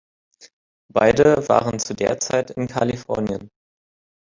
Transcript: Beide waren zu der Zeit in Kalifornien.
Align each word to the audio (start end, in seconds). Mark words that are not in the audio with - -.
Beide 0.91 1.47
waren 1.47 1.77
zu 1.77 1.93
der 1.93 2.19
Zeit 2.19 2.49
in 2.49 2.67
Kalifornien. 2.67 3.51